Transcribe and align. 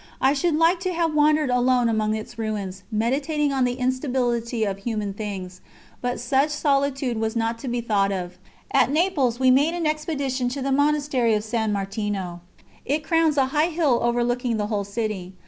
I 0.19 0.33
should 0.33 0.55
like 0.55 0.79
to 0.79 0.93
have 0.93 1.13
wandered 1.13 1.51
alone 1.51 1.87
among 1.87 2.15
its 2.15 2.39
ruins, 2.39 2.81
meditating 2.91 3.53
on 3.53 3.65
the 3.65 3.73
instability 3.75 4.63
of 4.63 4.79
human 4.79 5.13
things, 5.13 5.61
but 6.01 6.19
such 6.19 6.49
solitude 6.49 7.17
was 7.19 7.35
not 7.35 7.59
to 7.59 7.67
be 7.67 7.81
thought 7.81 8.11
of. 8.11 8.39
At 8.71 8.89
Naples 8.89 9.39
we 9.39 9.51
made 9.51 9.75
an 9.75 9.85
expedition 9.85 10.49
to 10.49 10.61
the 10.63 10.71
monastery 10.71 11.35
of 11.35 11.43
San 11.43 11.71
Martino; 11.71 12.41
it 12.83 13.03
crowns 13.03 13.37
a 13.37 13.45
high 13.53 13.69
hill 13.69 13.99
overlooking 14.01 14.57
the 14.57 14.65
whole 14.73 14.85
city. 14.85 15.33